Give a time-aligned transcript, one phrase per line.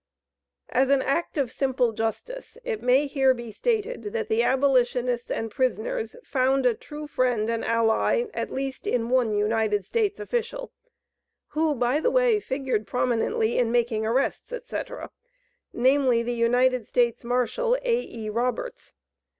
[0.69, 5.51] As an act of simple justice it may here be stated that the abolitionists and
[5.51, 10.71] prisoners found a true friend and ally at least in one United States official,
[11.49, 15.11] who, by the way, figured prominently in making arrests, etc.,
[15.71, 18.27] namely: the United States Marshal, A.E.
[18.29, 18.95] Roberts.